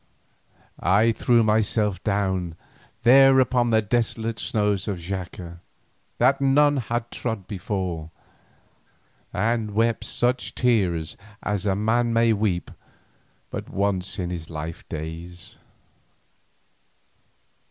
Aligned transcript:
I 0.79 1.11
threw 1.11 1.43
myself 1.43 2.03
down 2.03 2.55
there 3.03 3.39
upon 3.39 3.69
the 3.69 3.83
desolate 3.83 4.39
snows 4.39 4.87
of 4.87 4.97
Xaca, 4.97 5.59
that 6.17 6.41
none 6.41 6.77
had 6.77 7.11
trod 7.11 7.45
before, 7.47 8.09
and 9.31 9.75
wept 9.75 10.03
such 10.05 10.55
tears 10.55 11.17
as 11.43 11.67
a 11.67 11.75
man 11.75 12.13
may 12.13 12.33
weep 12.33 12.71
but 13.51 13.69
once 13.69 14.17
in 14.17 14.31
his 14.31 14.49
life 14.49 14.89
days. 14.89 15.57